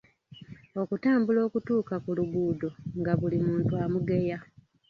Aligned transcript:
Okutambula 0.81 1.39
okutuuka 1.47 1.95
ku 2.03 2.09
luguudo, 2.17 2.69
nga 2.99 3.13
buli 3.19 3.37
muntu 3.47 3.73
amugeya. 3.83 4.37